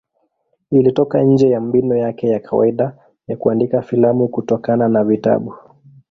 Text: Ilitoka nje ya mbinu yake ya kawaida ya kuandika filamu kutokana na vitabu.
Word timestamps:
Ilitoka 0.71 1.23
nje 1.23 1.49
ya 1.49 1.61
mbinu 1.61 1.95
yake 1.95 2.27
ya 2.27 2.39
kawaida 2.39 2.97
ya 3.27 3.37
kuandika 3.37 3.81
filamu 3.81 4.27
kutokana 4.27 4.87
na 4.89 5.03
vitabu. 5.03 5.55